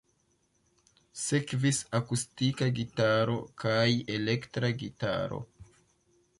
Sekvis 1.23 1.81
akustika 1.99 2.71
gitaro 2.79 3.37
kaj 3.65 3.87
elektra 4.17 4.75
gitaro. 4.85 5.43